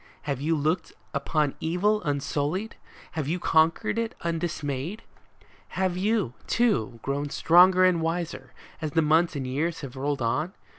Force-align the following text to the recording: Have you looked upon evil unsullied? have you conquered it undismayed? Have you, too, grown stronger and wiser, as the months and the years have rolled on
Have 0.23 0.41
you 0.41 0.55
looked 0.55 0.93
upon 1.13 1.53
evil 1.59 2.01
unsullied? 2.01 2.75
have 3.11 3.27
you 3.27 3.37
conquered 3.37 3.99
it 3.99 4.15
undismayed? 4.21 5.03
Have 5.77 5.95
you, 5.95 6.33
too, 6.47 6.97
grown 7.03 7.29
stronger 7.29 7.85
and 7.85 8.01
wiser, 8.01 8.51
as 8.81 8.93
the 8.93 9.03
months 9.03 9.35
and 9.35 9.45
the 9.45 9.51
years 9.51 9.81
have 9.81 9.95
rolled 9.95 10.23
on 10.23 10.55